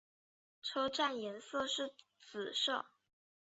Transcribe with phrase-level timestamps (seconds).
[0.63, 2.85] 车站颜色是紫色。